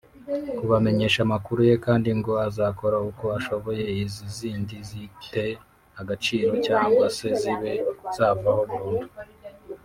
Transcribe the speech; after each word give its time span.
kubamenyesha 0.57 1.19
amakuru 1.23 1.59
ye 1.69 1.75
kandi 1.85 2.09
ngo 2.19 2.33
azakora 2.47 2.97
uko 3.09 3.25
ashoboye 3.37 3.83
izi 4.01 4.25
zindi 4.37 4.77
zite 4.89 5.43
agaciro 6.01 6.51
cyangwase 6.65 7.25
zibe 7.41 7.73
zavaho 8.15 8.61
burundu 8.71 9.13